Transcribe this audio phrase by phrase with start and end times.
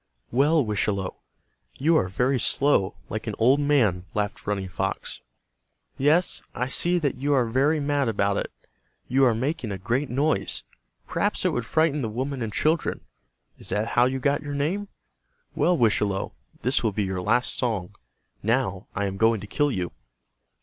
[0.31, 1.13] "Well, Wischalowe,
[1.77, 5.21] you are very slow, like an old man," laughed Running Fox.
[5.95, 8.51] "Yes, I see that you are very mad about it.
[9.07, 10.63] You are making a great noise.
[11.07, 13.01] Perhaps it would frighten the women and children.
[13.59, 14.87] Is that how you got your name?
[15.53, 16.31] Well, Wischalowe,
[16.63, 17.93] this will be your last song.
[18.41, 19.91] Now I am going to kill you."